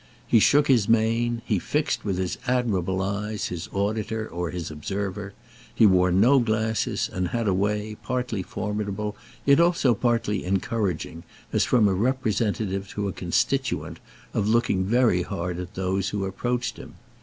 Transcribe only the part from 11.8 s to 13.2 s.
a representative to a